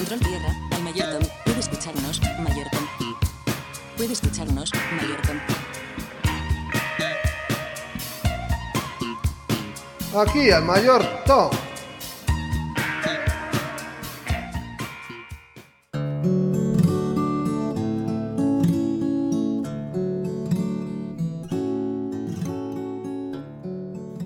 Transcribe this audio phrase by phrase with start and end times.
[0.00, 1.26] Control tierra, al mayordomo.
[1.44, 2.86] Puede escucharnos, mayordomo.
[3.98, 5.40] Puede escucharnos, mayordomo.
[10.16, 11.50] Aquí, al mayor Tom.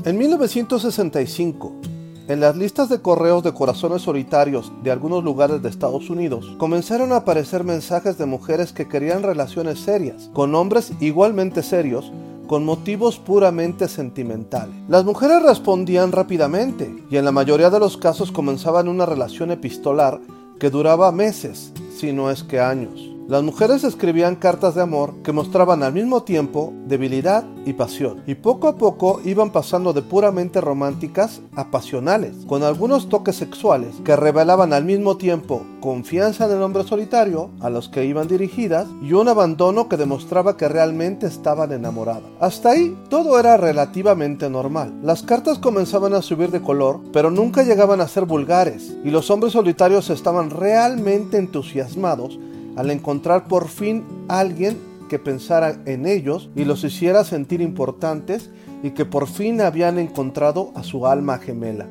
[0.04, 1.80] En 1965,
[2.26, 7.12] en las listas de correos de corazones solitarios de algunos lugares de Estados Unidos, comenzaron
[7.12, 12.10] a aparecer mensajes de mujeres que querían relaciones serias, con hombres igualmente serios,
[12.46, 14.74] con motivos puramente sentimentales.
[14.88, 20.20] Las mujeres respondían rápidamente y en la mayoría de los casos comenzaban una relación epistolar
[20.58, 23.13] que duraba meses, si no es que años.
[23.26, 28.34] Las mujeres escribían cartas de amor que mostraban al mismo tiempo debilidad y pasión, y
[28.34, 34.14] poco a poco iban pasando de puramente románticas a pasionales, con algunos toques sexuales que
[34.14, 39.14] revelaban al mismo tiempo confianza en el hombre solitario a los que iban dirigidas y
[39.14, 42.24] un abandono que demostraba que realmente estaban enamoradas.
[42.40, 44.92] Hasta ahí todo era relativamente normal.
[45.02, 49.30] Las cartas comenzaban a subir de color, pero nunca llegaban a ser vulgares, y los
[49.30, 52.38] hombres solitarios estaban realmente entusiasmados
[52.76, 58.50] al encontrar por fin alguien que pensara en ellos y los hiciera sentir importantes
[58.82, 61.88] y que por fin habían encontrado a su alma gemela.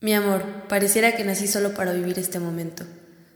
[0.00, 2.84] Mi amor, pareciera que nací solo para vivir este momento.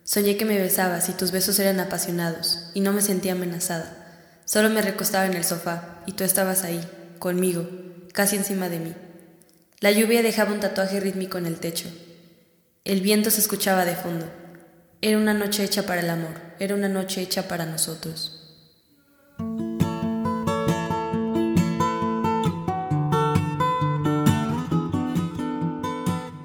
[0.02, 4.42] Soñé que me besabas y tus besos eran apasionados, y no me sentía amenazada.
[4.44, 6.80] Solo me recostaba en el sofá, y tú estabas ahí,
[7.18, 7.68] conmigo,
[8.12, 8.94] casi encima de mí.
[9.80, 11.88] La lluvia dejaba un tatuaje rítmico en el techo.
[12.84, 14.26] El viento se escuchaba de fondo.
[15.02, 18.32] Era una noche hecha para el amor, era una noche hecha para nosotros.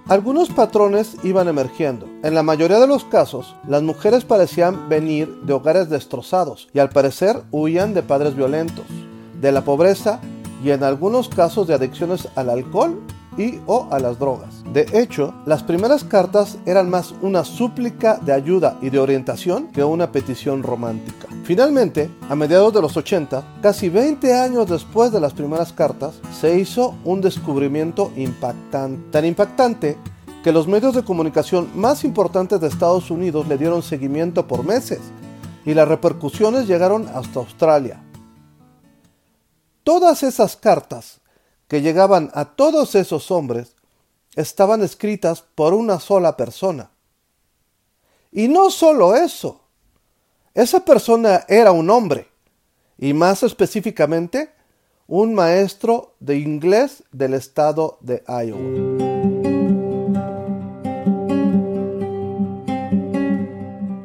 [0.09, 2.09] Algunos patrones iban emergiendo.
[2.23, 6.89] En la mayoría de los casos, las mujeres parecían venir de hogares destrozados y al
[6.89, 8.85] parecer huían de padres violentos,
[9.39, 10.19] de la pobreza
[10.61, 13.01] y en algunos casos de adicciones al alcohol
[13.37, 14.63] y o a las drogas.
[14.73, 19.83] De hecho, las primeras cartas eran más una súplica de ayuda y de orientación que
[19.83, 21.27] una petición romántica.
[21.43, 26.59] Finalmente, a mediados de los 80, casi 20 años después de las primeras cartas, se
[26.59, 29.97] hizo un descubrimiento impactante, tan impactante
[30.43, 34.99] que los medios de comunicación más importantes de Estados Unidos le dieron seguimiento por meses
[35.65, 38.01] y las repercusiones llegaron hasta Australia.
[39.83, 41.20] Todas esas cartas
[41.71, 43.77] que llegaban a todos esos hombres
[44.35, 46.91] estaban escritas por una sola persona.
[48.29, 49.61] Y no solo eso,
[50.53, 52.27] esa persona era un hombre,
[52.97, 54.49] y más específicamente,
[55.07, 58.59] un maestro de inglés del estado de Iowa.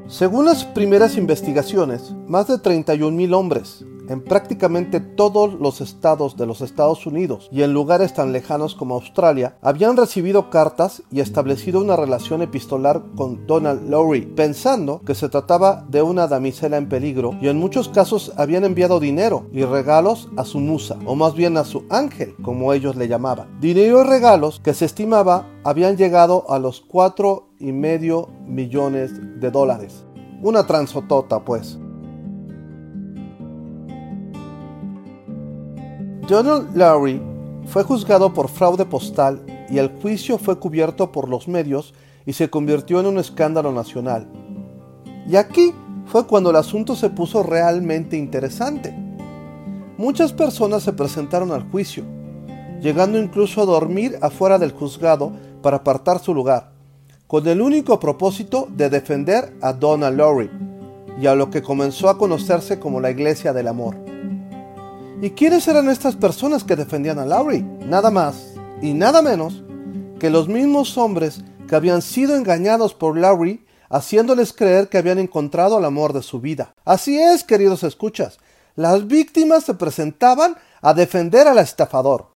[0.06, 6.60] Según las primeras investigaciones, más de 31 hombres en prácticamente todos los estados de los
[6.60, 11.96] Estados Unidos y en lugares tan lejanos como Australia, habían recibido cartas y establecido una
[11.96, 17.48] relación epistolar con Donald Lowry, pensando que se trataba de una damisela en peligro y
[17.48, 21.64] en muchos casos habían enviado dinero y regalos a su musa, o más bien a
[21.64, 23.60] su ángel, como ellos le llamaban.
[23.60, 29.50] Dinero y regalos que se estimaba habían llegado a los cuatro y medio millones de
[29.50, 30.04] dólares.
[30.42, 31.78] Una transotota, pues.
[36.28, 37.22] Donald Lowry
[37.68, 41.94] fue juzgado por fraude postal y el juicio fue cubierto por los medios
[42.26, 44.26] y se convirtió en un escándalo nacional.
[45.28, 45.72] Y aquí
[46.06, 48.92] fue cuando el asunto se puso realmente interesante.
[49.98, 52.02] Muchas personas se presentaron al juicio,
[52.80, 55.30] llegando incluso a dormir afuera del juzgado
[55.62, 56.72] para apartar su lugar,
[57.28, 60.50] con el único propósito de defender a Donald Lowry
[61.20, 64.05] y a lo que comenzó a conocerse como la Iglesia del Amor.
[65.22, 67.62] ¿Y quiénes eran estas personas que defendían a Lowry?
[67.62, 69.62] Nada más y nada menos
[70.20, 75.78] que los mismos hombres que habían sido engañados por Lowry, haciéndoles creer que habían encontrado
[75.78, 76.74] el amor de su vida.
[76.84, 78.38] Así es, queridos escuchas,
[78.74, 82.32] las víctimas se presentaban a defender al estafador.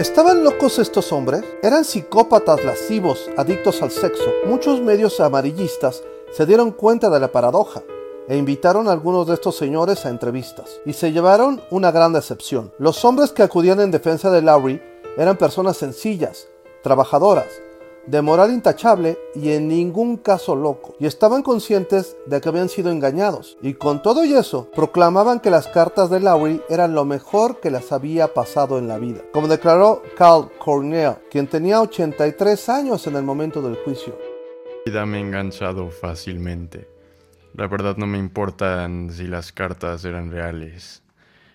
[0.00, 1.44] ¿Estaban locos estos hombres?
[1.62, 4.30] ¿Eran psicópatas lascivos, adictos al sexo?
[4.44, 6.02] Muchos medios amarillistas
[6.34, 7.84] se dieron cuenta de la paradoja
[8.26, 12.72] e invitaron a algunos de estos señores a entrevistas, y se llevaron una gran decepción.
[12.78, 14.82] Los hombres que acudían en defensa de Lowry
[15.16, 16.48] eran personas sencillas,
[16.82, 17.46] trabajadoras,
[18.06, 22.90] de moral intachable y en ningún caso loco, y estaban conscientes de que habían sido
[22.90, 27.60] engañados, y con todo y eso, proclamaban que las cartas de Lowry eran lo mejor
[27.60, 33.06] que les había pasado en la vida, como declaró Carl Cornell, quien tenía 83 años
[33.06, 34.14] en el momento del juicio.
[34.86, 36.86] Vida me ha enganchado fácilmente.
[37.54, 41.02] La verdad no me importan si las cartas eran reales.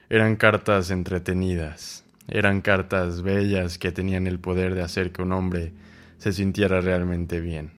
[0.10, 2.04] Eran cartas entretenidas.
[2.28, 5.74] Eran cartas bellas que tenían el poder de hacer que un hombre
[6.18, 7.78] se sintiera realmente bien.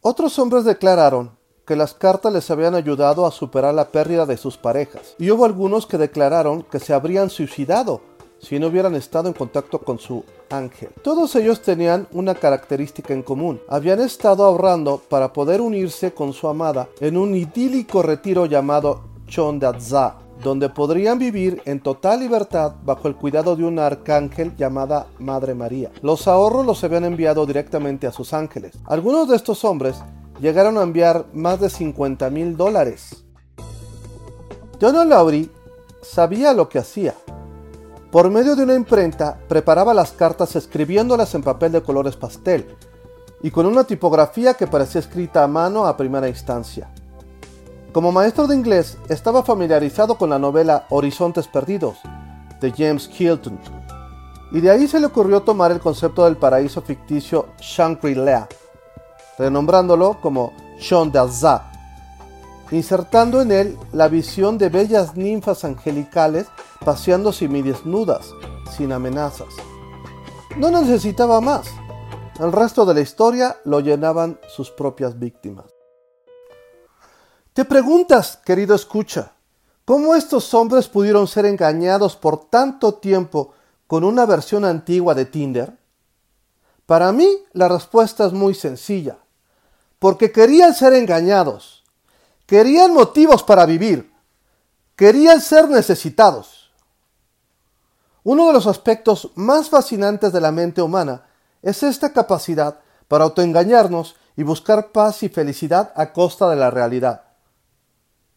[0.00, 1.36] Otros hombres declararon
[1.66, 5.44] que las cartas les habían ayudado a superar la pérdida de sus parejas, y hubo
[5.44, 8.00] algunos que declararon que se habrían suicidado
[8.42, 10.90] si no hubieran estado en contacto con su ángel.
[11.02, 13.60] Todos ellos tenían una característica en común.
[13.68, 20.16] Habían estado ahorrando para poder unirse con su amada en un idílico retiro llamado Chondadza,
[20.42, 25.90] donde podrían vivir en total libertad bajo el cuidado de un arcángel llamada Madre María.
[26.02, 28.72] Los ahorros los habían enviado directamente a sus ángeles.
[28.84, 30.02] Algunos de estos hombres
[30.40, 33.24] llegaron a enviar más de 50 mil dólares.
[34.80, 35.48] Donald Lowry
[36.02, 37.14] sabía lo que hacía.
[38.12, 42.76] Por medio de una imprenta, preparaba las cartas escribiéndolas en papel de colores pastel
[43.42, 46.90] y con una tipografía que parecía escrita a mano a primera instancia.
[47.90, 51.96] Como maestro de inglés, estaba familiarizado con la novela Horizontes Perdidos,
[52.60, 53.58] de James Hilton,
[54.52, 58.46] y de ahí se le ocurrió tomar el concepto del paraíso ficticio Shangri-La,
[59.38, 61.71] renombrándolo como Shondaza,
[62.72, 66.46] insertando en él la visión de bellas ninfas angelicales
[66.84, 68.34] paseando semidesnudas,
[68.76, 69.54] sin amenazas.
[70.56, 71.68] No necesitaba más.
[72.40, 75.66] El resto de la historia lo llenaban sus propias víctimas.
[77.52, 79.32] Te preguntas, querido escucha,
[79.84, 83.52] ¿cómo estos hombres pudieron ser engañados por tanto tiempo
[83.86, 85.76] con una versión antigua de Tinder?
[86.86, 89.18] Para mí la respuesta es muy sencilla,
[89.98, 91.81] porque querían ser engañados,
[92.52, 94.12] querían motivos para vivir,
[94.94, 96.70] querían ser necesitados.
[98.24, 101.22] Uno de los aspectos más fascinantes de la mente humana
[101.62, 107.22] es esta capacidad para autoengañarnos y buscar paz y felicidad a costa de la realidad.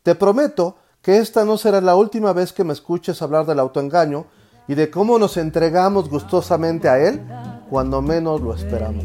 [0.01, 4.27] Te prometo que esta no será la última vez que me escuches hablar del autoengaño
[4.69, 7.21] y de cómo nos entregamos gustosamente a él
[7.69, 9.03] cuando menos lo esperamos.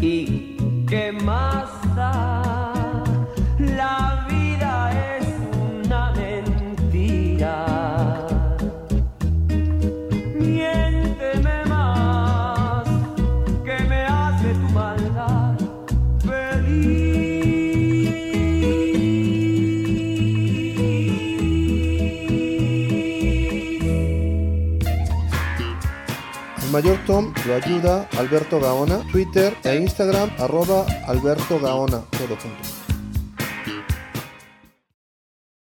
[0.00, 0.56] ¿Y
[0.88, 1.75] qué más
[26.76, 32.75] mayor Tom lo ayuda Alberto Gaona, Twitter e Instagram arroba Alberto Gaona, todo junto.